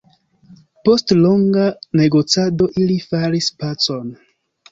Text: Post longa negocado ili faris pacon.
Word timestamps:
Post 0.87 1.13
longa 1.17 1.65
negocado 2.01 2.69
ili 2.85 2.97
faris 3.11 3.53
pacon. 3.61 4.09